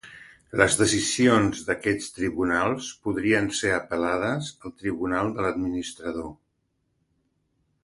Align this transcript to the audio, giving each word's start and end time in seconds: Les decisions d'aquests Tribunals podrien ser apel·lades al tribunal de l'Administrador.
Les 0.59 0.77
decisions 0.77 1.59
d'aquests 1.67 2.07
Tribunals 2.15 2.89
podrien 3.09 3.51
ser 3.59 3.75
apel·lades 3.75 4.51
al 4.69 4.75
tribunal 4.81 5.31
de 5.37 5.47
l'Administrador. 5.49 6.35